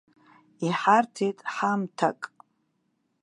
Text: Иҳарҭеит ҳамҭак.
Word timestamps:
Иҳарҭеит 0.65 1.39
ҳамҭак. 1.53 2.19